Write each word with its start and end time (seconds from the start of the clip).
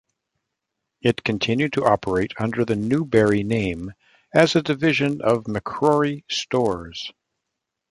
It 1.03 1.23
continued 1.23 1.73
to 1.73 1.85
operate 1.85 2.33
under 2.39 2.65
the 2.65 2.75
Newberry 2.75 3.43
name 3.43 3.93
as 4.33 4.55
a 4.55 4.63
division 4.63 5.21
of 5.21 5.43
McCrory 5.43 6.23
Stores. 6.27 7.11